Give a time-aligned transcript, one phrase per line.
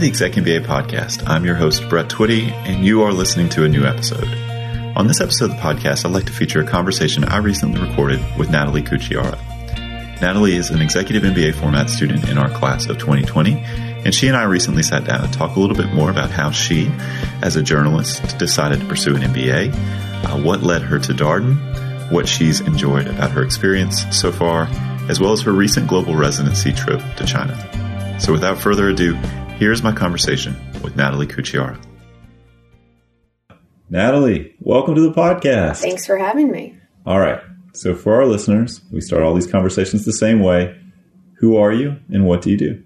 [0.00, 1.28] the Exec MBA podcast.
[1.28, 4.26] I'm your host, Brett Twitty, and you are listening to a new episode.
[4.96, 8.18] On this episode of the podcast, I'd like to feature a conversation I recently recorded
[8.38, 9.38] with Natalie Cucchiara.
[10.22, 14.38] Natalie is an executive MBA format student in our class of 2020, and she and
[14.38, 16.90] I recently sat down and talked a little bit more about how she,
[17.42, 19.70] as a journalist, decided to pursue an MBA,
[20.24, 24.66] uh, what led her to Darden, what she's enjoyed about her experience so far,
[25.10, 27.54] as well as her recent global residency trip to China.
[28.18, 29.18] So without further ado,
[29.60, 31.78] here's my conversation with Natalie Cucchiara.
[33.90, 35.82] Natalie, welcome to the podcast.
[35.82, 36.78] Thanks for having me.
[37.04, 37.42] All right.
[37.74, 40.80] So for our listeners, we start all these conversations the same way.
[41.40, 42.82] Who are you and what do you do?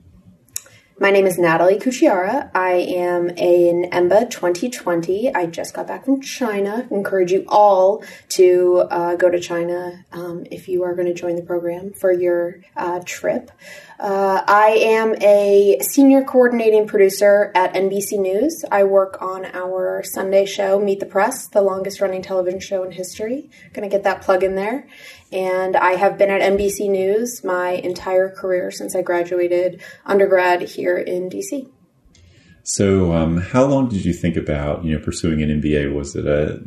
[0.96, 2.52] My name is Natalie Cucchiara.
[2.54, 5.34] I am an EMBA 2020.
[5.34, 6.86] I just got back from China.
[6.88, 11.12] I encourage you all to uh, go to China um, if you are going to
[11.12, 13.50] join the program for your uh, trip.
[13.98, 18.64] Uh, I am a senior coordinating producer at NBC News.
[18.70, 22.92] I work on our Sunday show, Meet the Press, the longest running television show in
[22.92, 23.50] history.
[23.72, 24.86] Going to get that plug in there.
[25.34, 30.96] And I have been at NBC News my entire career since I graduated undergrad here
[30.96, 31.68] in DC.
[32.62, 35.92] So, um, how long did you think about you know pursuing an MBA?
[35.92, 36.62] Was it a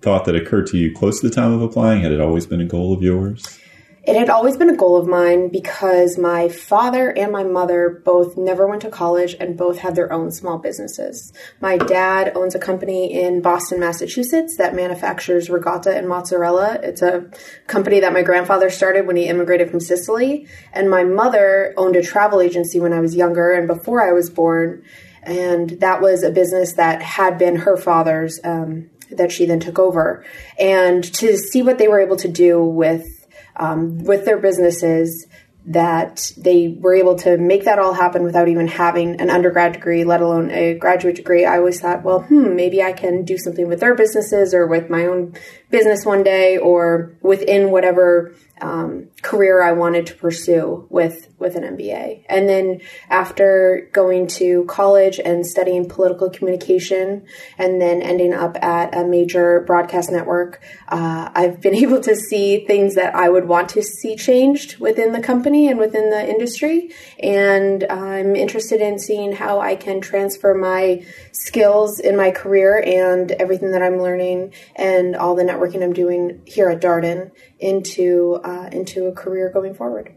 [0.00, 2.00] thought that occurred to you close to the time of applying?
[2.00, 3.60] Had it always been a goal of yours?
[4.08, 8.38] It had always been a goal of mine because my father and my mother both
[8.38, 11.30] never went to college and both had their own small businesses.
[11.60, 16.78] My dad owns a company in Boston, Massachusetts that manufactures ricotta and mozzarella.
[16.82, 17.30] It's a
[17.66, 20.48] company that my grandfather started when he immigrated from Sicily.
[20.72, 24.30] And my mother owned a travel agency when I was younger and before I was
[24.30, 24.84] born.
[25.22, 28.40] And that was a business that had been her father's.
[28.42, 30.22] Um, that she then took over.
[30.58, 33.17] And to see what they were able to do with
[33.56, 35.26] um, with their businesses
[35.68, 40.02] that they were able to make that all happen without even having an undergrad degree,
[40.02, 41.44] let alone a graduate degree.
[41.44, 44.88] I always thought, well, hmm, maybe I can do something with their businesses or with
[44.88, 45.34] my own
[45.70, 51.62] business one day or within whatever um, career I wanted to pursue with with an
[51.62, 52.24] MBA.
[52.28, 57.24] And then after going to college and studying political communication,
[57.56, 62.64] and then ending up at a major broadcast network, uh, I've been able to see
[62.66, 66.90] things that I would want to see changed within the company and within the industry.
[67.22, 73.30] And I'm interested in seeing how I can transfer my skills in my career and
[73.32, 78.68] everything that I'm learning and all the networking I'm doing here at Darden into uh,
[78.72, 80.14] into a career going forward.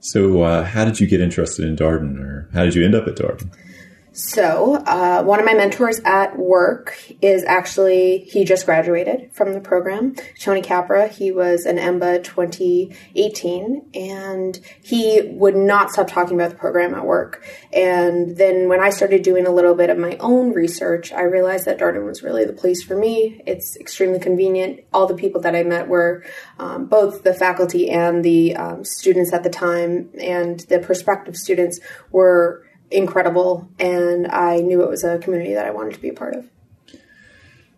[0.00, 3.06] So, uh, how did you get interested in Darden, or how did you end up
[3.06, 3.54] at Darden?
[4.14, 9.60] So, uh, one of my mentors at work is actually, he just graduated from the
[9.60, 11.08] program, Tony Capra.
[11.08, 17.06] He was an EMBA 2018, and he would not stop talking about the program at
[17.06, 17.42] work.
[17.72, 21.64] And then when I started doing a little bit of my own research, I realized
[21.64, 23.40] that Darden was really the place for me.
[23.46, 24.80] It's extremely convenient.
[24.92, 26.22] All the people that I met were
[26.58, 31.80] um, both the faculty and the um, students at the time, and the prospective students
[32.10, 36.14] were incredible, and I knew it was a community that I wanted to be a
[36.14, 36.48] part of.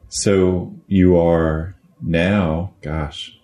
[0.09, 3.39] So you are now, gosh,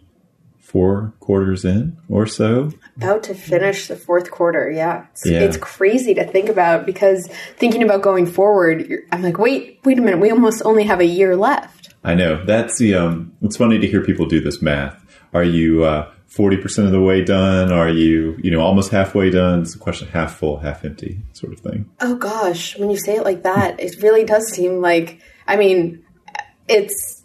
[0.71, 2.71] four quarters in or so.
[2.97, 4.71] About to finish the fourth quarter.
[4.71, 5.07] Yeah.
[5.11, 5.41] It's, yeah.
[5.41, 7.27] it's crazy to think about because
[7.57, 10.21] thinking about going forward, I'm like, wait, wait a minute.
[10.21, 11.93] We almost only have a year left.
[12.05, 12.45] I know.
[12.45, 15.05] That's the, um, it's funny to hear people do this math.
[15.35, 17.73] Are you, uh, 40% of the way done?
[17.73, 19.63] Are you, you know, almost halfway done?
[19.63, 21.91] It's a question half full, half empty sort of thing.
[22.01, 26.05] Oh gosh, when you say it like that, it really does seem like, I mean,
[26.69, 27.25] it's,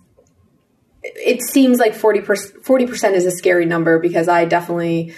[1.04, 5.14] it seems like 40%, 40% is a scary number because I definitely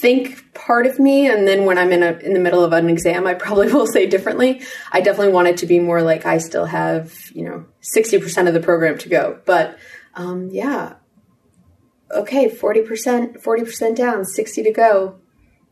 [0.00, 2.88] think part of me and then when I'm in a in the middle of an
[2.88, 4.62] exam I probably will say differently.
[4.92, 7.66] I definitely want it to be more like I still have, you know,
[7.96, 9.40] 60% of the program to go.
[9.44, 9.78] But
[10.14, 10.94] um, yeah,
[12.10, 15.16] okay, 40%, 40% down, 60 to go.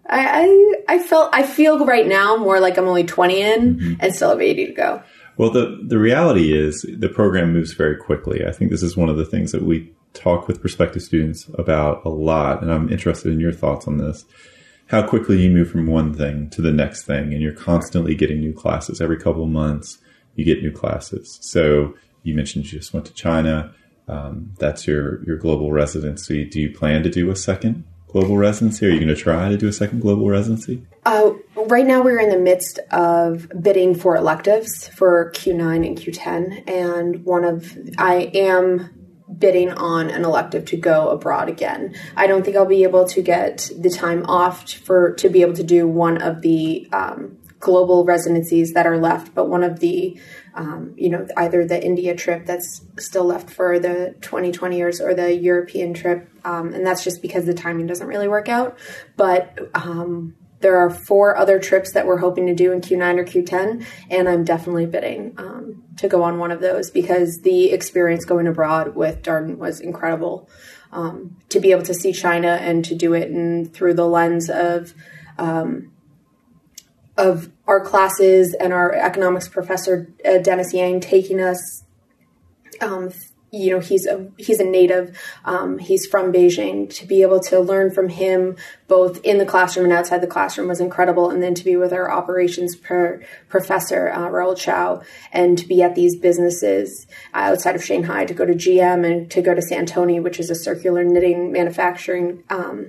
[0.08, 3.94] I, I, I felt, I feel right now more like I'm only 20 in mm-hmm.
[4.00, 5.02] and still have 80 to go.
[5.36, 8.46] Well, the, the reality is the program moves very quickly.
[8.46, 12.04] I think this is one of the things that we talk with prospective students about
[12.04, 12.62] a lot.
[12.62, 14.24] And I'm interested in your thoughts on this.
[14.86, 18.38] How quickly you move from one thing to the next thing, and you're constantly getting
[18.40, 19.00] new classes.
[19.00, 19.98] Every couple of months,
[20.36, 21.38] you get new classes.
[21.42, 23.74] So you mentioned you just went to China
[24.08, 26.44] um, that's your your global residency.
[26.44, 28.86] Do you plan to do a second global residency?
[28.86, 30.86] Are you going to try to do a second global residency?
[31.04, 31.32] Uh,
[31.66, 37.24] right now, we're in the midst of bidding for electives for Q9 and Q10, and
[37.24, 38.90] one of I am
[39.38, 41.94] bidding on an elective to go abroad again.
[42.16, 45.54] I don't think I'll be able to get the time off for to be able
[45.54, 50.16] to do one of the um, global residencies that are left, but one of the,
[50.54, 55.14] um, you know, either the India trip that's still left for the 2020 years or
[55.14, 56.30] the European trip.
[56.44, 58.78] Um, and that's just because the timing doesn't really work out.
[59.16, 63.24] But um, there are four other trips that we're hoping to do in Q9 or
[63.24, 68.24] Q10, and I'm definitely bidding um, to go on one of those because the experience
[68.24, 70.48] going abroad with Darden was incredible.
[70.92, 74.48] Um, to be able to see China and to do it and through the lens
[74.48, 74.94] of
[75.36, 75.90] um,
[77.16, 81.84] of our classes and our economics professor uh, Dennis Yang taking us
[82.80, 83.10] um,
[83.52, 86.92] you know he's a he's a native um, he's from beijing.
[86.96, 88.56] To be able to learn from him
[88.88, 91.30] both in the classroom and outside the classroom was incredible.
[91.30, 95.02] And then to be with our operations per professor uh, Raul Chao
[95.32, 99.40] and to be at these businesses outside of shanghai to go to gm and to
[99.40, 102.88] go to santoni which is a circular knitting manufacturing um,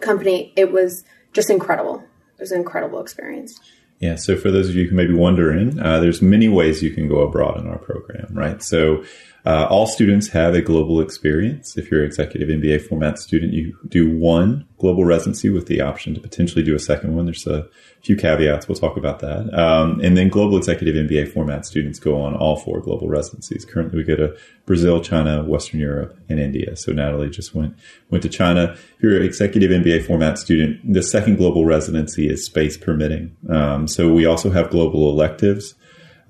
[0.00, 2.04] company it was just incredible
[2.38, 3.60] it was an incredible experience
[3.98, 6.90] yeah, so for those of you who may be wondering, uh, there's many ways you
[6.90, 8.62] can go abroad in our program, right?
[8.62, 9.04] So
[9.46, 11.76] uh, all students have a global experience.
[11.76, 16.14] If you're an executive MBA format student, you do one global residency with the option
[16.14, 17.26] to potentially do a second one.
[17.26, 17.68] There's a
[18.02, 18.66] few caveats.
[18.66, 19.56] We'll talk about that.
[19.56, 23.64] Um, and then global executive MBA format students go on all four global residencies.
[23.64, 26.74] Currently, we go to Brazil, China, Western Europe, and India.
[26.74, 27.76] So Natalie just went
[28.10, 28.72] went to China.
[28.72, 33.36] If you're an executive MBA format student, the second global residency is space permitting.
[33.48, 35.76] Um, so we also have global electives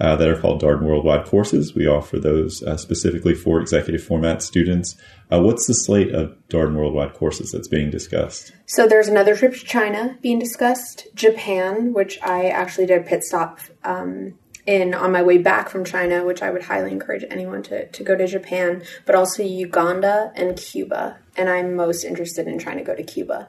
[0.01, 1.75] uh, that are called Darden Worldwide courses.
[1.75, 4.97] We offer those uh, specifically for executive format students.
[5.33, 8.53] Uh, what's the slate of Darden Worldwide courses that's being discussed?
[8.67, 13.23] So there's another trip to China being discussed, Japan, which I actually did a pit
[13.23, 17.63] stop um, in on my way back from China, which I would highly encourage anyone
[17.65, 21.19] to, to go to Japan, but also Uganda and Cuba.
[21.37, 23.49] And I'm most interested in trying to go to Cuba.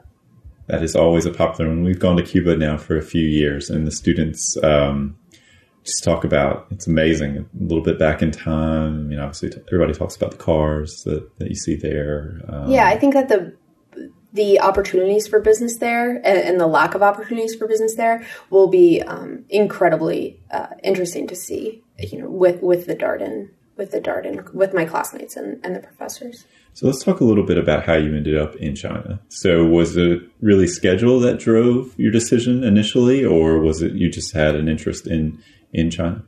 [0.68, 1.82] That is always a popular one.
[1.82, 5.16] We've gone to Cuba now for a few years, and the students um,
[5.88, 9.92] just talk about it's amazing a little bit back in time you know obviously everybody
[9.92, 13.54] talks about the cars that, that you see there um, yeah i think that the
[14.34, 18.68] the opportunities for business there and, and, the lack of opportunities for business there will
[18.68, 24.00] be um, incredibly uh, interesting to see you know with with the darden with the
[24.00, 26.44] darden with my classmates and, and the professors
[26.78, 29.18] so let's talk a little bit about how you ended up in China.
[29.30, 34.32] So was it really schedule that drove your decision initially, or was it you just
[34.32, 35.42] had an interest in
[35.72, 36.22] in China?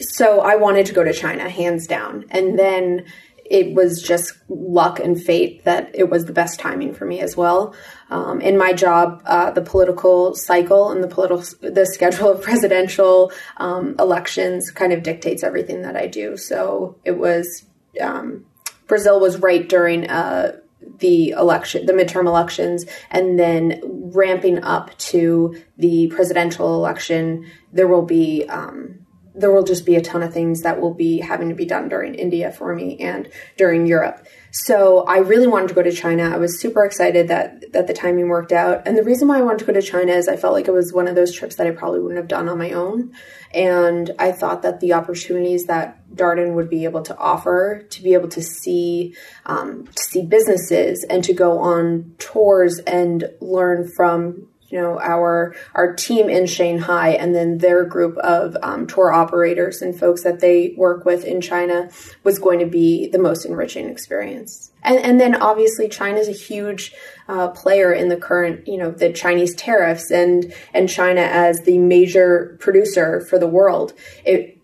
[0.00, 2.24] So I wanted to go to China, hands down.
[2.30, 3.04] And then
[3.44, 7.36] it was just luck and fate that it was the best timing for me as
[7.36, 7.74] well.
[8.10, 13.32] Um, in my job, uh, the political cycle and the political the schedule of presidential
[13.56, 16.36] um, elections kind of dictates everything that I do.
[16.36, 17.64] So it was
[18.00, 18.44] um,
[18.86, 20.58] Brazil was right during uh,
[20.98, 28.04] the election, the midterm elections, and then ramping up to the presidential election, there will
[28.04, 29.06] be um,
[29.38, 31.88] there will just be a ton of things that will be having to be done
[31.88, 34.26] during India for me and during Europe.
[34.50, 36.24] So I really wanted to go to China.
[36.24, 38.82] I was super excited that that the timing worked out.
[38.86, 40.72] And the reason why I wanted to go to China is I felt like it
[40.72, 43.12] was one of those trips that I probably wouldn't have done on my own.
[43.54, 48.14] And I thought that the opportunities that Darden would be able to offer to be
[48.14, 49.14] able to see
[49.46, 55.54] um, to see businesses and to go on tours and learn from you know our
[55.74, 60.40] our team in Shanghai and then their group of um, tour operators and folks that
[60.40, 61.90] they work with in China
[62.22, 64.70] was going to be the most enriching experience.
[64.82, 66.94] And and then obviously China is a huge
[67.28, 71.78] uh, player in the current you know the Chinese tariffs and and China as the
[71.78, 73.94] major producer for the world.
[74.24, 74.58] It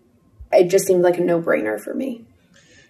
[0.51, 2.25] it just seemed like a no brainer for me.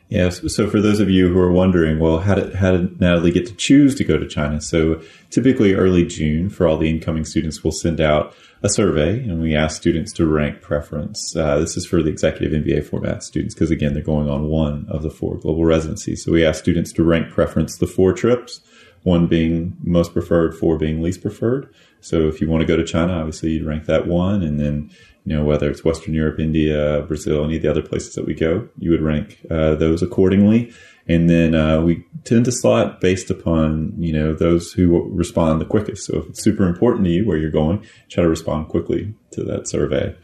[0.07, 0.41] Yes.
[0.53, 3.47] So for those of you who are wondering, well, how did, how did Natalie get
[3.47, 4.61] to choose to go to China?
[4.61, 9.41] So typically early June for all the incoming students, we'll send out a survey and
[9.41, 11.35] we ask students to rank preference.
[11.35, 14.85] Uh, this is for the executive MBA format students because again, they're going on one
[14.89, 16.23] of the four global residencies.
[16.23, 18.61] So we ask students to rank preference the four trips,
[19.01, 21.73] one being most preferred, four being least preferred.
[22.01, 24.91] So if you want to go to China, obviously you'd rank that one and then
[25.25, 28.33] you know, whether it's Western Europe, India, Brazil, any of the other places that we
[28.33, 30.71] go, you would rank uh, those accordingly.
[31.07, 35.65] And then uh, we tend to slot based upon, you know, those who respond the
[35.65, 36.05] quickest.
[36.05, 39.43] So if it's super important to you where you're going, try to respond quickly to
[39.43, 40.15] that survey.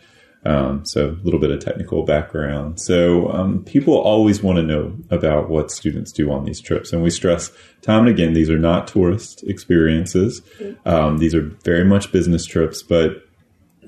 [0.44, 2.80] Um, so a little bit of technical background.
[2.80, 7.04] So um, people always want to know about what students do on these trips, and
[7.04, 7.52] we stress
[7.84, 10.42] time and again these are not tourist experiences.
[10.86, 13.24] Um, these are very much business trips, but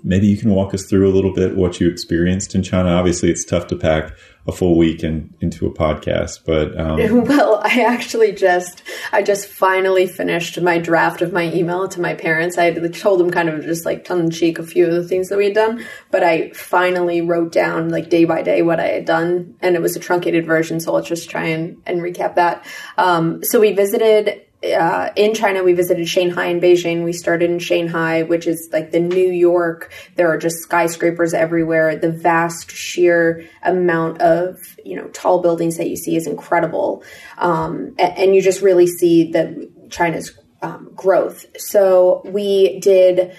[0.03, 2.89] maybe you can walk us through a little bit what you experienced in China.
[2.89, 4.13] Obviously, it's tough to pack
[4.45, 7.23] a full week in, into a podcast, but um...
[7.23, 8.83] well, I actually just
[9.13, 12.57] I just finally finished my draft of my email to my parents.
[12.57, 15.29] I told them kind of just like tongue in cheek a few of the things
[15.29, 18.87] that we had done, but I finally wrote down like day by day what I
[18.87, 20.81] had done, and it was a truncated version.
[20.81, 22.65] So let's just try and, and recap that.
[22.97, 27.03] Um, so we visited uh, in China, we visited Shanghai and Beijing.
[27.03, 29.91] We started in Shanghai, which is like the New York.
[30.15, 31.97] There are just skyscrapers everywhere.
[31.97, 37.03] The vast sheer amount of you know tall buildings that you see is incredible,
[37.37, 41.45] um, and, and, you just really see that China's um, growth.
[41.57, 43.35] So we did.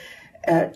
[0.47, 0.69] Uh,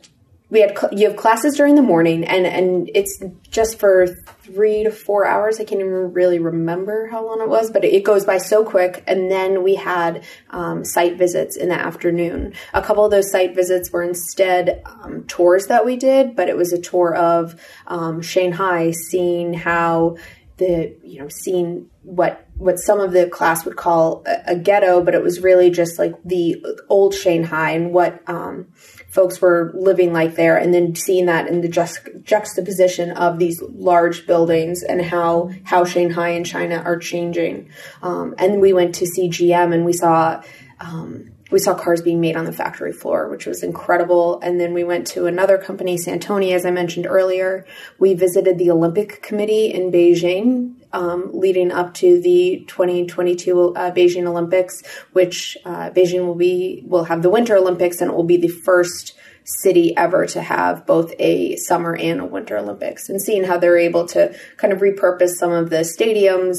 [0.51, 4.91] we had you have classes during the morning and and it's just for three to
[4.91, 5.61] four hours.
[5.61, 9.05] I can't even really remember how long it was but it goes by so quick.
[9.07, 12.55] And then we had um, site visits in the afternoon.
[12.73, 16.57] A couple of those site visits were instead um, tours that we did but it
[16.57, 20.17] was a tour of um, shanghai seeing how
[20.59, 25.03] the you know seeing what what some of the class would call a, a ghetto
[25.03, 28.67] but it was really just like the old shanghai and what um,
[29.09, 33.61] folks were living like there and then seeing that in the just, juxtaposition of these
[33.63, 37.71] large buildings and how how Shanghai and China are changing.
[38.03, 40.43] Um, and we went to see GM and we saw
[40.81, 44.39] um, we saw cars being made on the factory floor, which was incredible.
[44.41, 47.67] And then we went to another company, Santoni, as I mentioned earlier.
[47.99, 54.27] We visited the Olympic Committee in Beijing, um, leading up to the 2022 uh, Beijing
[54.27, 58.37] Olympics, which uh, Beijing will be will have the Winter Olympics, and it will be
[58.37, 59.15] the first
[59.45, 63.09] city ever to have both a summer and a winter Olympics.
[63.09, 66.57] And seeing how they're able to kind of repurpose some of the stadiums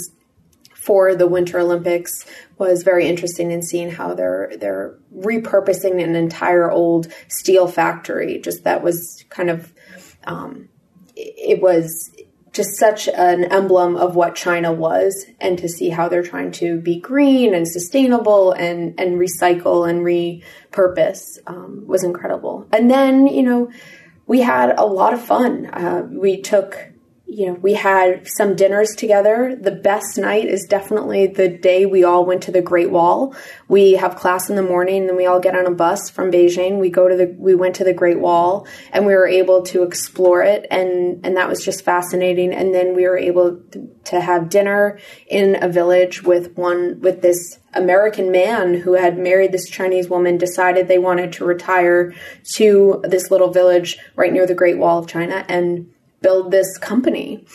[0.74, 2.26] for the Winter Olympics
[2.58, 8.40] was very interesting in seeing how they're they're repurposing an entire old steel factory.
[8.40, 9.72] Just that was kind of
[10.24, 10.70] um,
[11.16, 12.12] it was
[12.60, 16.82] just such an emblem of what China was, and to see how they're trying to
[16.82, 22.68] be green and sustainable and and recycle and repurpose um, was incredible.
[22.74, 23.72] And then you know
[24.28, 25.68] we had a lot of fun.
[25.68, 26.78] Uh, we took
[27.32, 29.56] you know, we had some dinners together.
[29.56, 33.36] The best night is definitely the day we all went to the Great Wall.
[33.68, 36.80] We have class in the morning, then we all get on a bus from Beijing.
[36.80, 39.84] We go to the, we went to the Great Wall, and we were able to
[39.84, 42.52] explore it, and and that was just fascinating.
[42.52, 43.62] And then we were able
[44.06, 49.52] to have dinner in a village with one with this American man who had married
[49.52, 52.16] this Chinese woman decided they wanted to retire
[52.56, 57.46] to this little village right near the Great Wall of China and build this company.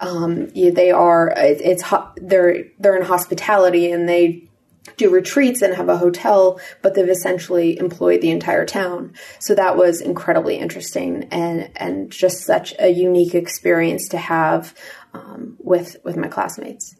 [0.00, 1.84] Um, they are it's
[2.16, 4.48] they're they're in hospitality and they
[4.96, 9.14] do retreats and have a hotel, but they've essentially employed the entire town.
[9.38, 14.74] So that was incredibly interesting and and just such a unique experience to have
[15.14, 16.96] um, with with my classmates.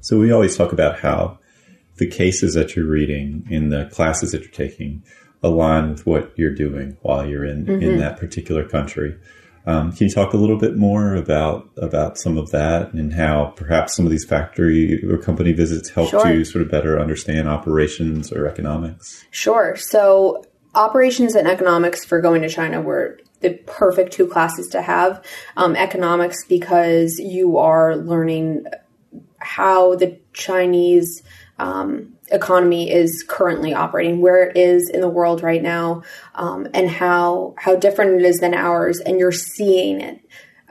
[0.00, 1.38] So we always talk about how
[1.98, 5.04] the cases that you're reading in the classes that you're taking
[5.42, 7.82] align with what you're doing while you're in mm-hmm.
[7.82, 9.16] in that particular country.
[9.64, 13.52] Um, can you talk a little bit more about about some of that and how
[13.56, 16.32] perhaps some of these factory or company visits helped sure.
[16.32, 19.24] you sort of better understand operations or economics?
[19.30, 19.76] Sure.
[19.76, 25.24] So operations and economics for going to China were the perfect two classes to have.
[25.56, 28.64] Um, economics because you are learning
[29.38, 31.22] how the Chinese
[31.58, 36.02] um, economy is currently operating, where it is in the world right now,
[36.34, 38.98] um, and how how different it is than ours.
[39.00, 40.20] And you're seeing it.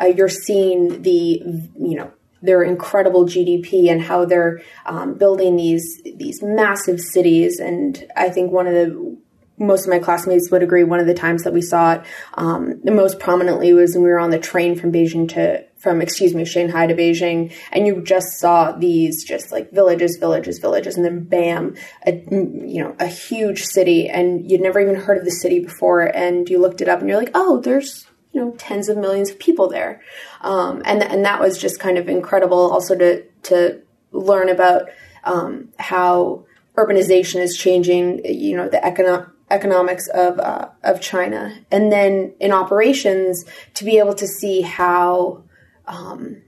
[0.01, 1.41] Uh, you're seeing the
[1.79, 7.59] you know their incredible GDP and how they're um, building these these massive cities.
[7.59, 9.17] And I think one of the
[9.61, 12.01] most of my classmates would agree one of the times that we saw it
[12.33, 15.99] um, the most prominently was when we were on the train from Beijing to from
[15.99, 20.95] excuse me Shanghai to Beijing, and you just saw these just like villages, villages, villages,
[20.95, 21.75] and then bam,
[22.05, 26.01] a, you know a huge city, and you'd never even heard of the city before,
[26.01, 29.31] and you looked it up, and you're like, oh, there's you know tens of millions
[29.31, 30.01] of people there,
[30.41, 32.71] um, and and that was just kind of incredible.
[32.71, 34.83] Also to to learn about
[35.23, 36.45] um, how
[36.77, 42.51] urbanization is changing, you know, the economic economics of uh, of China, and then in
[42.51, 45.43] operations to be able to see how
[45.87, 46.41] um,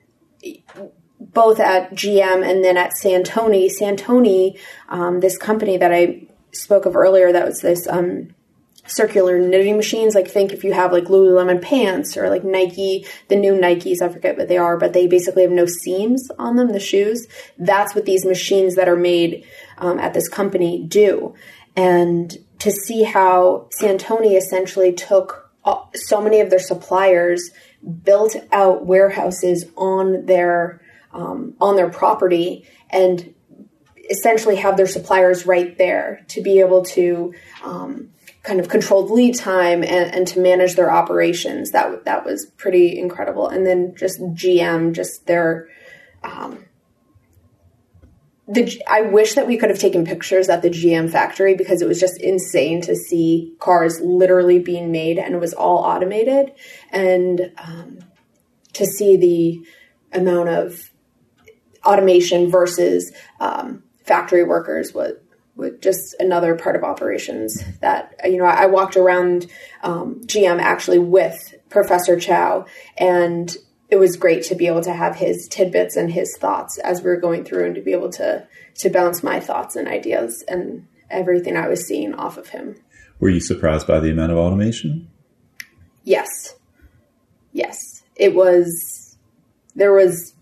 [1.20, 3.70] both at GM and then at Santoni.
[3.70, 8.34] Santoni, um, this company that I spoke of earlier, that was this um,
[8.86, 10.16] circular knitting machines.
[10.16, 14.10] Like think if you have like Lululemon pants or like Nike, the new Nikes, I
[14.10, 17.28] forget what they are, but they basically have no seams on them, the shoes.
[17.58, 19.46] That's what these machines that are made
[19.78, 21.34] um, at this company do.
[21.76, 27.52] And to see how Santoni essentially took uh, so many of their suppliers
[28.04, 33.36] built out warehouses on their um, on their property and
[34.10, 37.34] essentially have their suppliers right there to be able to
[37.66, 38.10] um,
[38.44, 41.72] kind of controlled lead time and, and, to manage their operations.
[41.72, 43.50] That that was pretty incredible.
[43.50, 45.68] And then just GM, just their
[46.24, 46.64] um,
[48.48, 51.88] the I wish that we could have taken pictures at the GM factory because it
[51.88, 56.52] was just insane to see cars literally being made and it was all automated.
[56.92, 58.00] And um,
[58.74, 59.66] to see the
[60.18, 60.92] amount of
[61.86, 65.14] automation versus um, factory workers was
[65.56, 69.48] with just another part of operations that you know I, walked around
[69.84, 72.66] um, GM actually with Professor Chao
[72.98, 73.56] and
[73.94, 77.12] it was great to be able to have his tidbits and his thoughts as we
[77.12, 80.88] were going through and to be able to to bounce my thoughts and ideas and
[81.12, 82.76] everything I was seeing off of him.
[83.20, 85.12] Were you surprised by the amount of automation?
[86.04, 86.56] Yes.
[87.52, 87.78] Yes.
[88.16, 89.16] It was
[89.76, 90.34] there was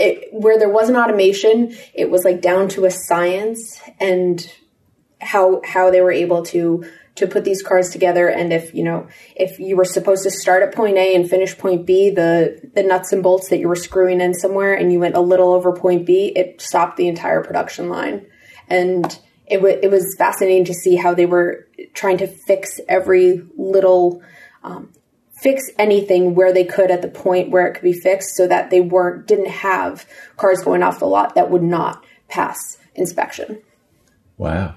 [0.00, 4.44] it, where there was an automation, it was like down to a science and
[5.20, 6.84] how how they were able to
[7.18, 9.06] to put these cars together and if you know
[9.36, 12.82] if you were supposed to start at point A and finish point B the the
[12.82, 15.72] nuts and bolts that you were screwing in somewhere and you went a little over
[15.72, 18.26] point B it stopped the entire production line
[18.68, 23.42] and it, w- it was fascinating to see how they were trying to fix every
[23.56, 24.22] little
[24.62, 24.92] um,
[25.40, 28.70] fix anything where they could at the point where it could be fixed so that
[28.70, 30.06] they weren't didn't have
[30.36, 33.62] cars going off the lot that would not pass inspection.
[34.36, 34.76] Wow.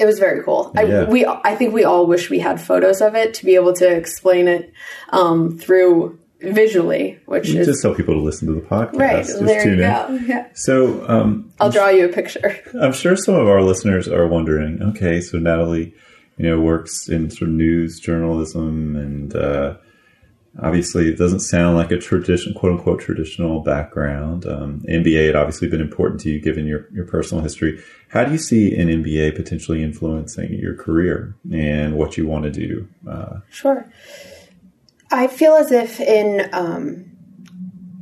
[0.00, 0.72] It was very cool.
[0.74, 1.02] Yeah.
[1.02, 3.74] I, we, I think we all wish we had photos of it to be able
[3.74, 4.72] to explain it
[5.10, 8.98] um, through visually, which you is just tell people to listen to the podcast.
[8.98, 10.18] Right just there, you go.
[10.26, 10.46] Yeah.
[10.54, 12.58] So um, I'll I'm draw you a picture.
[12.80, 14.82] I'm sure some of our listeners are wondering.
[14.82, 15.94] Okay, so Natalie,
[16.38, 19.36] you know, works in sort of news journalism and.
[19.36, 19.76] Uh,
[20.58, 24.46] obviously it doesn't sound like a traditional quote unquote traditional background.
[24.46, 27.82] Um, had obviously been important to you given your, your personal history.
[28.08, 32.50] How do you see an mba potentially influencing your career and what you want to
[32.50, 32.88] do?
[33.08, 33.90] Uh, sure.
[35.10, 37.10] I feel as if in um,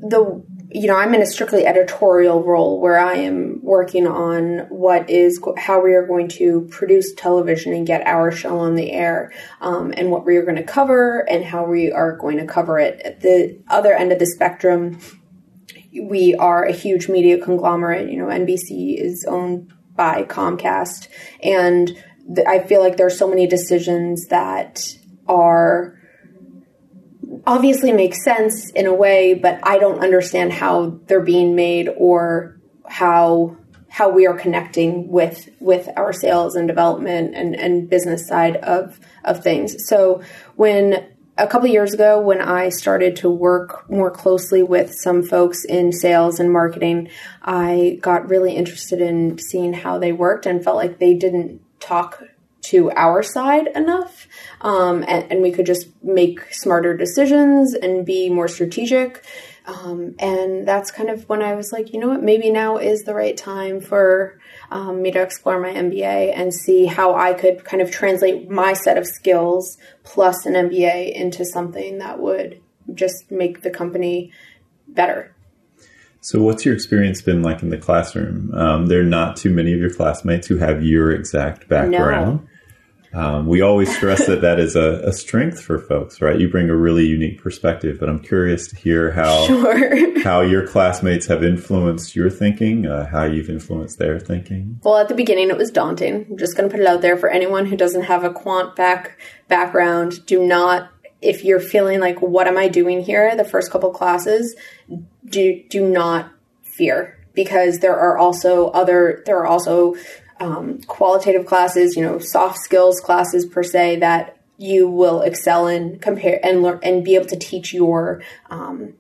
[0.01, 5.09] the you know, I'm in a strictly editorial role where I am working on what
[5.09, 9.33] is how we are going to produce television and get our show on the air,
[9.63, 12.79] um, and what we are going to cover and how we are going to cover
[12.79, 13.01] it.
[13.01, 14.99] At the other end of the spectrum,
[15.99, 18.11] we are a huge media conglomerate.
[18.11, 21.09] You know, NBC is owned by Comcast,
[21.43, 21.89] and
[22.35, 25.98] th- I feel like there are so many decisions that are
[27.47, 32.59] obviously makes sense in a way, but I don't understand how they're being made or
[32.89, 33.57] how
[33.91, 39.01] how we are connecting with with our sales and development and, and business side of
[39.25, 39.89] of things.
[39.89, 40.23] So
[40.57, 45.65] when a couple years ago when I started to work more closely with some folks
[45.65, 47.09] in sales and marketing,
[47.43, 52.23] I got really interested in seeing how they worked and felt like they didn't talk
[52.69, 54.29] to our side enough
[54.61, 59.25] um, and, and, we could just make smarter decisions and be more strategic
[59.67, 63.03] um, and that's kind of when i was like you know what maybe now is
[63.03, 64.39] the right time for
[64.71, 68.75] um, me to explore my mba and see how i could kind of translate my
[68.75, 72.61] set of skills plus an mba into something that would
[72.95, 74.31] just make the company
[74.89, 75.35] better
[76.21, 78.53] so, what's your experience been like in the classroom?
[78.53, 82.48] Um, there are not too many of your classmates who have your exact background.
[83.13, 86.39] Um, we always stress that that is a, a, strength for folks, right?
[86.39, 90.21] You bring a really unique perspective, but I'm curious to hear how sure.
[90.23, 94.81] how your classmates have influenced your thinking, uh, how you've influenced their thinking.
[94.85, 96.27] Well, at the beginning, it was daunting.
[96.31, 98.77] I'm just going to put it out there for anyone who doesn't have a quant
[98.77, 99.19] back
[99.49, 100.27] background.
[100.27, 100.91] Do not
[101.21, 104.55] if you're feeling like what am i doing here the first couple classes
[105.27, 109.95] do do not fear because there are also other there are also
[110.41, 115.99] um, qualitative classes you know soft skills classes per se that you will excel in
[116.01, 118.95] compare and learn and be able to teach your um,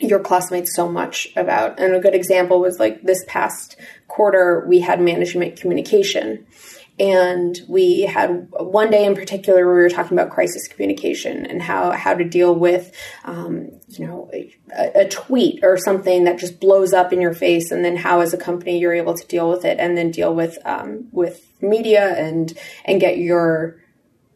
[0.00, 1.78] your classmates so much about.
[1.80, 6.46] And a good example was like this past quarter we had management communication
[7.00, 11.62] and we had one day in particular where we were talking about crisis communication and
[11.62, 16.60] how how to deal with um, you know a, a, tweet or something that just
[16.60, 19.48] blows up in your face and then how as a company you're able to deal
[19.48, 23.78] with it and then deal with um, with media and and get your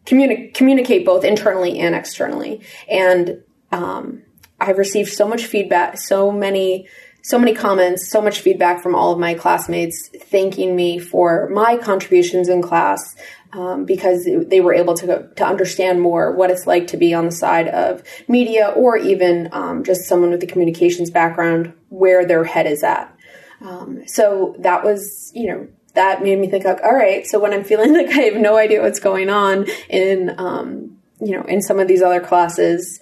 [0.06, 2.60] communi- communicate both internally and externally.
[2.88, 4.22] And um,
[4.60, 6.88] I've received so much feedback so many
[7.22, 11.76] so many comments, so much feedback from all of my classmates thanking me for my
[11.76, 13.14] contributions in class
[13.52, 17.26] um, because they were able to to understand more what it's like to be on
[17.26, 22.44] the side of media or even um, just someone with a communications background where their
[22.44, 23.14] head is at.
[23.60, 27.52] Um, so that was, you know, that made me think like, all right, so when
[27.52, 31.62] I'm feeling like I have no idea what's going on in, um, you know, in
[31.62, 33.00] some of these other classes,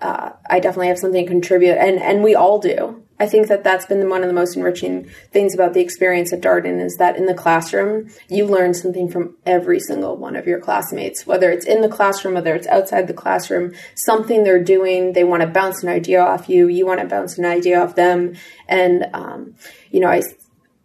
[0.00, 3.04] uh, I definitely have something to contribute, and and we all do.
[3.22, 6.40] I think that that's been one of the most enriching things about the experience at
[6.40, 10.58] Darden is that in the classroom, you learn something from every single one of your
[10.58, 15.22] classmates, whether it's in the classroom, whether it's outside the classroom, something they're doing, they
[15.22, 18.34] want to bounce an idea off you, you want to bounce an idea off them.
[18.66, 19.54] And, um,
[19.92, 20.22] you know, I,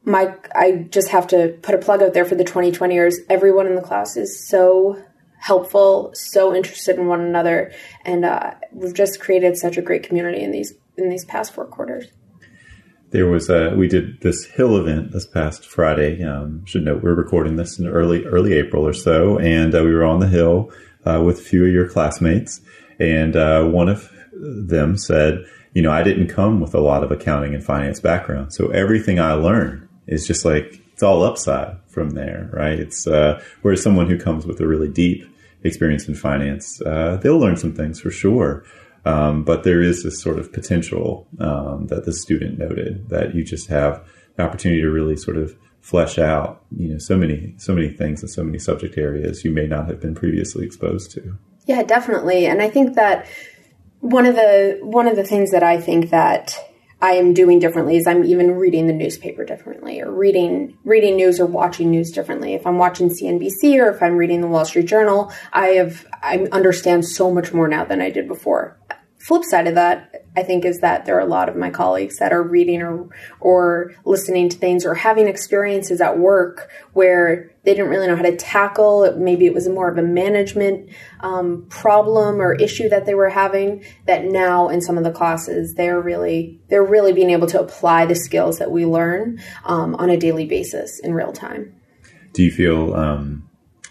[0.04, 3.17] my, I just have to put a plug out there for the 2020 years.
[3.32, 5.04] Everyone in the class is so
[5.39, 7.71] helpful, so interested in one another,
[8.06, 11.65] and uh, we've just created such a great community in these in these past four
[11.65, 12.08] quarters
[13.12, 16.24] there was a we did this hill event this past Friday.
[16.24, 19.93] Um, should note we're recording this in early early April or so, and uh, we
[19.93, 20.72] were on the hill
[21.06, 22.62] uh, with a few of your classmates,
[23.00, 27.12] and uh, one of them said, "You know, I didn't come with a lot of
[27.12, 32.12] accounting and finance background, so everything I learned is just like it's all upside from
[32.12, 32.78] there, right?
[32.80, 35.24] It's uh, whereas someone who comes with a really deep
[35.63, 38.65] experience in finance, uh, they'll learn some things for sure."
[39.08, 43.43] Um, but there is this sort of potential um, that the student noted that you
[43.43, 47.74] just have the opportunity to really sort of flesh out, you know, so many so
[47.74, 51.38] many things and so many subject areas you may not have been previously exposed to.
[51.65, 52.46] Yeah, definitely.
[52.48, 53.28] And I think that
[54.02, 56.58] one of the one of the things that I think that
[57.00, 61.39] I am doing differently is I'm even reading the newspaper differently or reading reading news
[61.39, 62.56] or watching news differently.
[62.56, 66.48] If I'm watching CNBC or if I'm reading the Wall Street Journal, I have I
[66.52, 68.78] understand so much more now than I did before
[69.20, 72.18] flip side of that, I think, is that there are a lot of my colleagues
[72.18, 77.74] that are reading or or listening to things or having experiences at work where they
[77.74, 79.14] didn't really know how to tackle.
[79.18, 83.84] Maybe it was more of a management um, problem or issue that they were having.
[84.06, 88.06] That now in some of the classes, they're really they're really being able to apply
[88.06, 91.76] the skills that we learn um, on a daily basis in real time.
[92.34, 92.94] Do you feel?
[92.94, 93.47] Um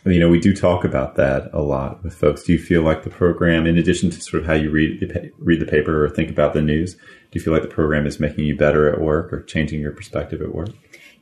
[0.07, 2.45] you know, we do talk about that a lot with folks.
[2.45, 5.33] Do you feel like the program, in addition to sort of how you read the,
[5.39, 7.01] read the paper or think about the news, do
[7.33, 10.41] you feel like the program is making you better at work or changing your perspective
[10.41, 10.71] at work?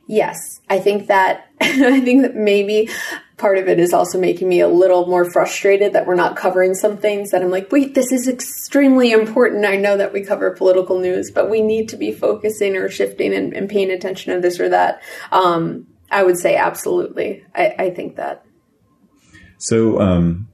[0.07, 2.89] Yes, I think that I think that maybe
[3.37, 6.73] part of it is also making me a little more frustrated that we're not covering
[6.73, 9.65] some things that I'm like, wait, this is extremely important.
[9.65, 13.33] I know that we cover political news, but we need to be focusing or shifting
[13.33, 15.01] and, and paying attention to this or that.
[15.31, 17.43] Um, I would say absolutely.
[17.53, 18.45] I, I think that.
[19.65, 20.47] So, um,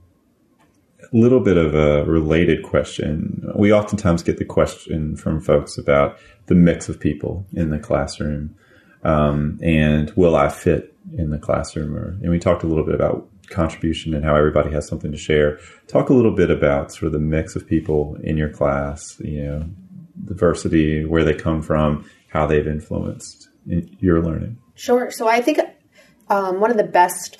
[1.01, 3.51] a little bit of a related question.
[3.55, 8.55] We oftentimes get the question from folks about the mix of people in the classroom
[9.03, 11.95] um, and will I fit in the classroom?
[11.95, 15.17] Or, and we talked a little bit about contribution and how everybody has something to
[15.17, 15.59] share.
[15.87, 19.43] Talk a little bit about sort of the mix of people in your class, you
[19.43, 19.65] know,
[20.25, 24.57] diversity, where they come from, how they've influenced your learning.
[24.75, 25.11] Sure.
[25.11, 25.59] So I think
[26.29, 27.37] um, one of the best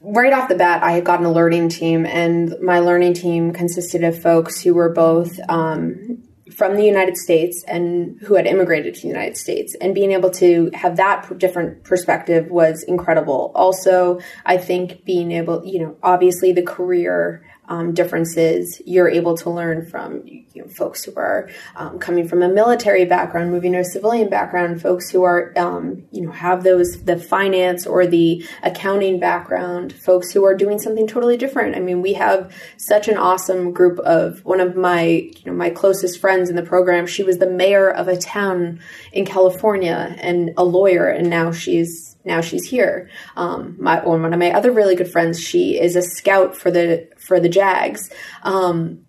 [0.00, 4.04] right off the bat, I had gotten a learning team, and my learning team consisted
[4.04, 6.22] of folks who were both um,
[6.56, 9.74] from the United States and who had immigrated to the United States.
[9.80, 13.52] And being able to have that different perspective was incredible.
[13.54, 19.48] Also, I think being able, you know, obviously the career um, differences you're able to
[19.48, 20.24] learn from
[20.70, 25.10] folks who are um, coming from a military background, moving to a civilian background, folks
[25.10, 30.44] who are um, you know have those the finance or the accounting background, folks who
[30.44, 31.76] are doing something totally different.
[31.76, 35.70] I mean, we have such an awesome group of one of my you know my
[35.70, 37.06] closest friends in the program.
[37.06, 38.80] She was the mayor of a town
[39.12, 43.10] in California and a lawyer, and now she's now she's here.
[43.36, 47.08] Um, my one of my other really good friends, she is a scout for the
[47.18, 48.10] for the Jags.
[48.42, 49.04] Um,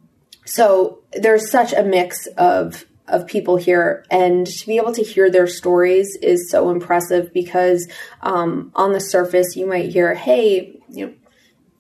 [0.46, 5.30] so there's such a mix of of people here, and to be able to hear
[5.30, 7.88] their stories is so impressive because
[8.22, 11.14] um, on the surface you might hear, "Hey, you know,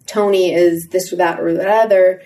[0.06, 2.22] Tony is this or that or that other."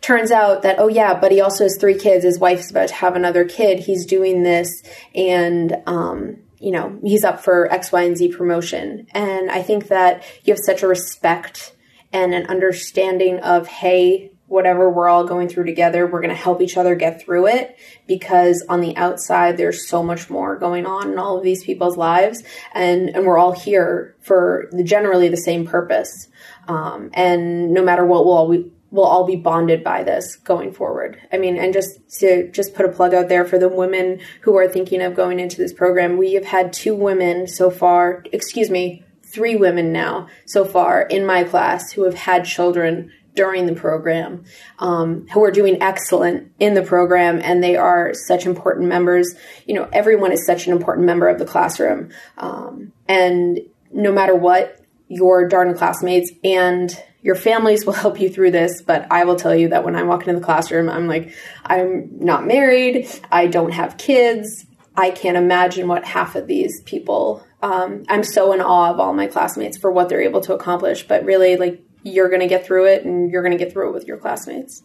[0.00, 2.24] Turns out that oh yeah, but he also has three kids.
[2.24, 3.80] His wife's about to have another kid.
[3.80, 4.82] He's doing this,
[5.14, 9.06] and um, you know, he's up for X, Y, and Z promotion.
[9.10, 11.74] And I think that you have such a respect
[12.12, 16.60] and an understanding of, hey, whatever we're all going through together, we're going to help
[16.60, 21.10] each other get through it because on the outside, there's so much more going on
[21.12, 22.42] in all of these people's lives.
[22.72, 26.28] And, and we're all here for the, generally the same purpose.
[26.68, 30.72] Um, and no matter what, we'll all, we, will all be bonded by this going
[30.72, 31.20] forward.
[31.32, 34.56] I mean, and just to just put a plug out there for the women who
[34.56, 38.70] are thinking of going into this program, we have had two women so far, excuse
[38.70, 43.74] me, three women now so far in my class who have had children during the
[43.74, 44.44] program,
[44.80, 49.34] um, who are doing excellent in the program, and they are such important members.
[49.66, 53.60] You know, everyone is such an important member of the classroom, um, and
[53.92, 56.90] no matter what, your Darden classmates and
[57.22, 60.02] your families will help you through this, but I will tell you that when I
[60.02, 65.36] walk into the classroom, I'm like, I'm not married, I don't have kids, I can't
[65.36, 67.44] imagine what half of these people.
[67.62, 71.06] Um, I'm so in awe of all my classmates for what they're able to accomplish,
[71.06, 73.90] but really, like, you're going to get through it and you're going to get through
[73.90, 74.82] it with your classmates.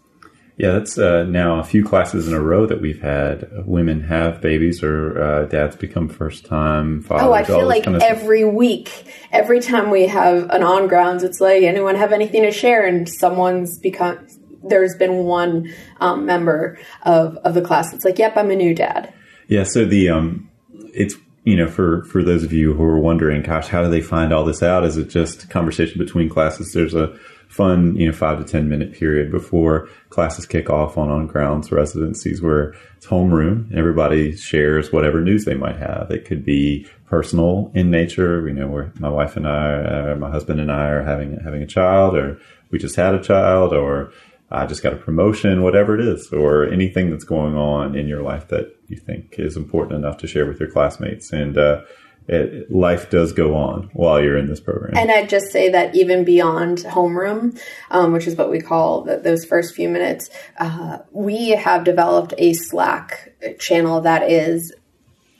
[0.57, 4.41] Yeah, that's uh, now a few classes in a row that we've had women have
[4.41, 7.25] babies or uh, dads become first time fathers.
[7.25, 8.53] Oh, I feel like kind of every stuff.
[8.53, 12.85] week, every time we have an on grounds, it's like anyone have anything to share,
[12.85, 14.27] and someone's become.
[14.63, 18.75] There's been one um, member of of the class that's like, "Yep, I'm a new
[18.75, 19.11] dad."
[19.47, 20.51] Yeah, so the um,
[20.93, 24.01] it's you know, for for those of you who are wondering, gosh, how do they
[24.01, 24.85] find all this out?
[24.85, 26.71] Is it just conversation between classes?
[26.73, 31.09] There's a fun, you know, five to 10 minute period before classes kick off on
[31.09, 33.75] on grounds residencies where it's homeroom.
[33.75, 36.11] Everybody shares whatever news they might have.
[36.11, 38.47] It could be personal in nature.
[38.47, 41.63] You know, where my wife and I, uh, my husband and I are having, having
[41.63, 42.39] a child or
[42.71, 44.13] we just had a child or
[44.51, 48.21] I just got a promotion, whatever it is, or anything that's going on in your
[48.21, 51.31] life that you think is important enough to share with your classmates.
[51.31, 51.81] And, uh,
[52.27, 54.95] it, life does go on while you're in this program.
[54.95, 57.59] And I'd just say that even beyond homeroom,
[57.89, 62.33] um, which is what we call the, those first few minutes, uh, we have developed
[62.37, 64.73] a Slack channel that is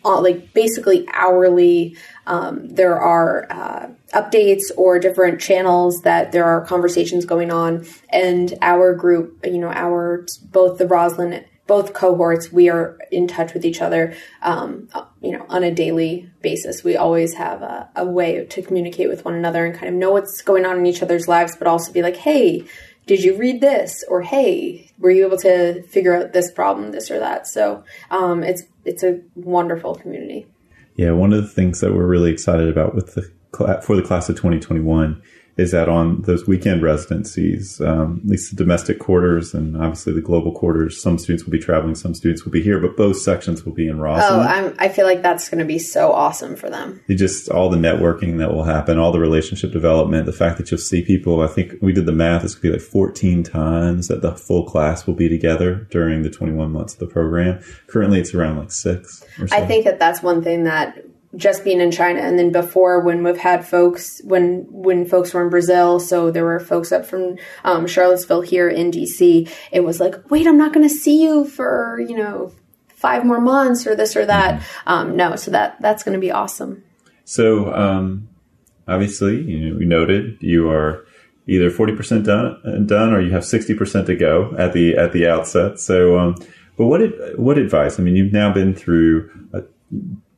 [0.04, 1.96] uh, like basically hourly.
[2.26, 8.58] Um, there are uh, updates or different channels that there are conversations going on, and
[8.62, 13.64] our group, you know, our both the Rosslyn both cohorts, we are in touch with
[13.64, 14.90] each other, um,
[15.22, 16.84] you know, on a daily basis.
[16.84, 20.12] We always have a, a, way to communicate with one another and kind of know
[20.12, 22.66] what's going on in each other's lives, but also be like, hey,
[23.06, 24.04] did you read this?
[24.10, 27.48] Or hey, were you able to figure out this problem, this or that?
[27.48, 30.48] So um, it's it's a wonderful community.
[30.96, 34.30] Yeah, one of the things that we're really excited about with the for the class
[34.30, 35.22] of 2021
[35.58, 40.22] is that on those weekend residencies, um, at least the domestic quarters and obviously the
[40.22, 43.64] global quarters, some students will be traveling, some students will be here, but both sections
[43.66, 44.30] will be in Rosslyn.
[44.30, 47.02] Oh, I'm, i feel like that's going to be so awesome for them.
[47.08, 50.72] You just all the networking that will happen, all the relationship development, the fact that
[50.72, 51.42] you'll see people.
[51.42, 54.36] I think we did the math; it's going to be like 14 times that the
[54.36, 57.62] full class will be together during the 21 months of the program.
[57.88, 59.24] Currently, it's around like six.
[59.52, 61.04] I think that that's one thing that
[61.36, 62.20] just being in China.
[62.20, 66.46] And then before when we've had folks when when folks were in Brazil so there
[66.46, 70.74] were folks up from um, Charlottesville here in DC it was like wait I'm not
[70.74, 72.54] going to see you for you know
[72.90, 74.64] five more months or this or that.
[74.86, 76.84] Um, no so that that's going to be awesome.
[77.24, 78.30] So um,
[78.88, 81.06] obviously you know, we noted you are
[81.48, 85.80] either 40% done done or you have 60% to go at the at the outset.
[85.80, 86.36] So um,
[86.78, 87.02] but what
[87.40, 88.00] what advice?
[88.00, 89.64] I mean you've now been through a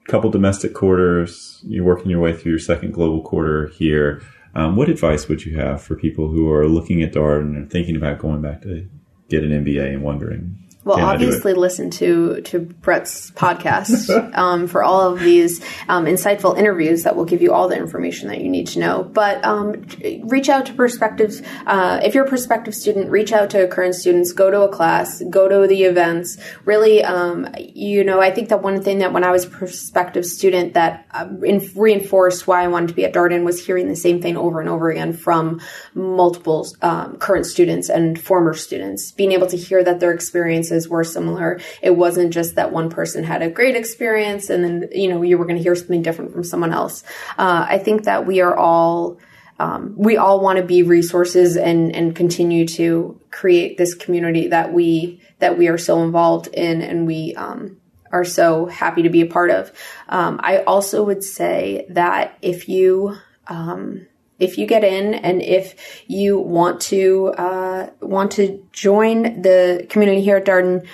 [0.07, 4.21] couple domestic quarters, you're working your way through your second global quarter here.
[4.55, 7.95] Um, what advice would you have for people who are looking at Darden and thinking
[7.95, 8.87] about going back to
[9.29, 15.13] get an MBA and wondering well, obviously, listen to to Brett's podcast um, for all
[15.13, 18.67] of these um, insightful interviews that will give you all the information that you need
[18.67, 19.03] to know.
[19.03, 19.85] But um,
[20.25, 21.41] reach out to prospective.
[21.65, 24.33] Uh, if you're a prospective student, reach out to current students.
[24.33, 25.23] Go to a class.
[25.29, 26.37] Go to the events.
[26.65, 30.25] Really, um, you know, I think that one thing that when I was a prospective
[30.25, 33.95] student that uh, in, reinforced why I wanted to be at Darden was hearing the
[33.95, 35.61] same thing over and over again from
[35.93, 40.89] multiple um, current students and former students, being able to hear that their experiences experiences
[40.89, 41.59] were similar.
[41.81, 45.37] It wasn't just that one person had a great experience and then, you know, you
[45.37, 47.03] were going to hear something different from someone else.
[47.37, 49.19] Uh, I think that we are all,
[49.59, 54.73] um, we all want to be resources and, and continue to create this community that
[54.73, 57.77] we, that we are so involved in and we, um,
[58.11, 59.71] are so happy to be a part of.
[60.07, 64.05] Um, I also would say that if you, um,
[64.43, 70.21] if you get in and if you want to uh, want to join the community
[70.21, 70.87] here at Darden,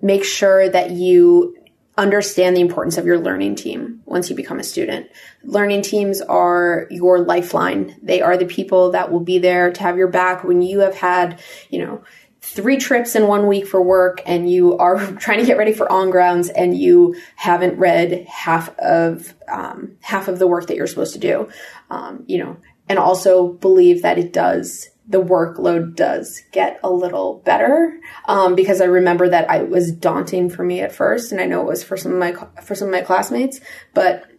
[0.00, 1.56] make sure that you
[1.98, 5.10] understand the importance of your learning team once you become a student.
[5.42, 7.96] Learning teams are your lifeline.
[8.00, 10.94] They are the people that will be there to have your back when you have
[10.94, 12.04] had, you know,
[12.50, 15.90] three trips in one week for work and you are trying to get ready for
[15.90, 20.86] on grounds and you haven't read half of um, half of the work that you're
[20.86, 21.48] supposed to do
[21.90, 22.56] um, you know
[22.88, 28.80] and also believe that it does the workload does get a little better um, because
[28.80, 31.66] I remember that I, it was daunting for me at first, and I know it
[31.66, 32.32] was for some of my
[32.62, 33.60] for some of my classmates.
[33.94, 34.30] But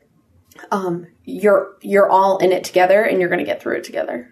[0.72, 4.32] um, you're you're all in it together, and you're going to get through it together.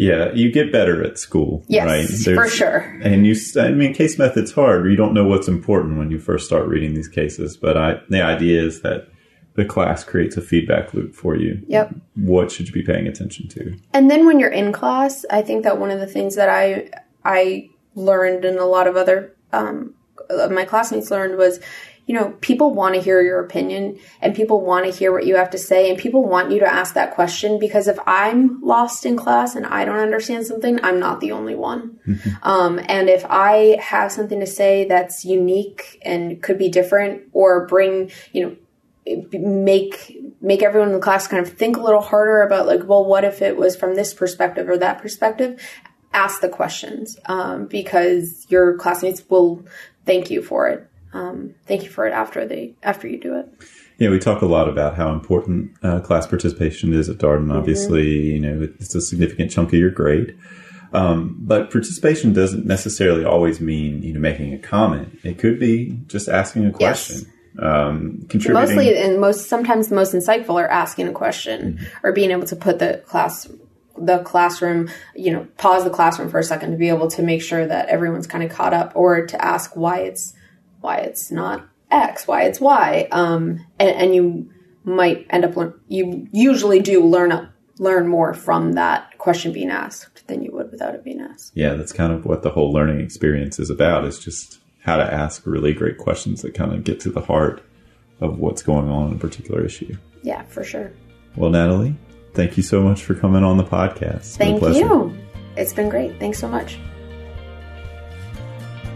[0.00, 1.84] Yeah, you get better at school, Yes,
[2.26, 2.34] right?
[2.34, 2.78] for sure.
[3.02, 4.86] And you, I mean, case method's hard.
[4.86, 7.58] You don't know what's important when you first start reading these cases.
[7.58, 9.08] But I, the idea is that
[9.56, 11.62] the class creates a feedback loop for you.
[11.68, 11.94] Yep.
[12.14, 13.76] What should you be paying attention to?
[13.92, 16.88] And then when you're in class, I think that one of the things that I
[17.22, 19.92] I learned and a lot of other um,
[20.50, 21.60] my classmates learned was,
[22.10, 25.36] you know, people want to hear your opinion and people want to hear what you
[25.36, 29.06] have to say and people want you to ask that question because if I'm lost
[29.06, 32.00] in class and I don't understand something, I'm not the only one.
[32.42, 37.68] Um, and if I have something to say that's unique and could be different or
[37.68, 38.56] bring, you know,
[39.32, 43.04] make make everyone in the class kind of think a little harder about like well
[43.04, 45.60] what if it was from this perspective or that perspective
[46.12, 49.64] ask the questions um, because your classmates will
[50.04, 53.48] thank you for it um, thank you for it after they after you do it
[53.98, 57.54] Yeah, we talk a lot about how important uh, class participation is at Darden.
[57.54, 60.38] Obviously, you know, it's a significant chunk of your grade.
[60.92, 65.18] Um, but participation doesn't necessarily always mean, you know, making a comment.
[65.22, 68.76] It could be just asking a question, um, contributing.
[68.76, 72.56] mostly and most sometimes the most insightful are asking a question or being able to
[72.56, 73.48] put the class
[73.98, 77.42] the classroom you know pause the classroom for a second to be able to make
[77.42, 80.32] sure that everyone's kind of caught up or to ask why it's
[80.80, 84.50] why it's not x why it's y um, and, and you
[84.84, 89.70] might end up learn you usually do learn up learn more from that question being
[89.70, 92.72] asked than you would without it being asked yeah, that's kind of what the whole
[92.72, 94.04] learning experience is about.
[94.04, 97.62] Is just how to ask really great questions that kind of get to the heart
[98.20, 99.96] of what's going on in a particular issue.
[100.22, 100.92] yeah for sure
[101.36, 101.96] Well, Natalie,
[102.34, 104.16] thank you so much for coming on the podcast.
[104.16, 105.16] It's been a thank you
[105.56, 106.78] it's been great thanks so much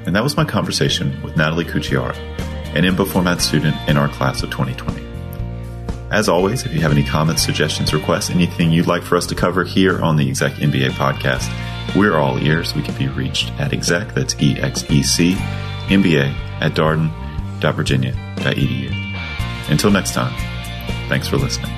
[0.06, 2.16] And that was my conversation with Natalie Cucchiara,
[2.74, 5.02] an EMBA format student in our class of 2020.
[6.10, 9.34] As always, if you have any comments, suggestions, requests, anything you'd like for us to
[9.34, 11.50] cover here on the Exec MBA podcast,
[11.96, 12.74] we're all ears.
[12.74, 19.70] We can be reached at exec, that's E-X-E-C, MBA at darden.virginia.edu.
[19.70, 20.34] Until next time,
[21.08, 21.72] thanks for listening.